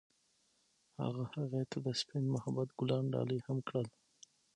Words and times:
هغه 1.01 1.23
هغې 1.33 1.61
ته 1.71 1.77
د 1.85 1.87
سپین 2.01 2.23
محبت 2.33 2.69
ګلان 2.79 3.05
ډالۍ 3.13 3.39
هم 3.45 3.57
کړل. 3.67 3.87